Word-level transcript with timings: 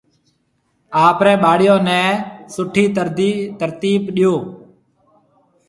آپرَي 1.07 1.33
ٻاݪون 1.43 1.79
نَي 1.87 2.03
سوٺِي 2.53 2.85
ترتِيب 3.61 4.01
ڏيو۔ 4.15 4.33